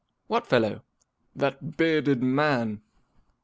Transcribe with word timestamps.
"What 0.27 0.47
fellow?"" 0.47 0.81
That 1.35 1.77
bearded 1.77 2.23
man." 2.23 2.81